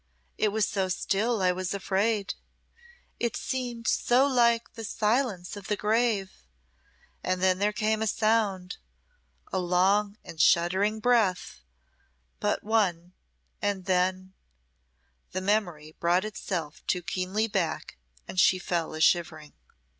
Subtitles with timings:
[0.35, 2.33] It was so still I was afraid;
[3.19, 6.31] it seemed so like the silence of the grave;
[7.23, 8.77] and then there came a sound
[9.53, 11.59] a long and shuddering breath
[12.39, 13.13] but one
[13.61, 14.33] and then"
[15.33, 19.53] The memory brought itself too keenly back, and she fell a shivering.